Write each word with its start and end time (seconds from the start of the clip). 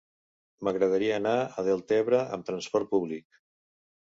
M'agradaria 0.67 1.19
anar 1.21 1.35
a 1.41 1.65
Deltebre 1.67 2.23
amb 2.39 2.49
trasport 2.51 2.91
públic. 2.95 3.41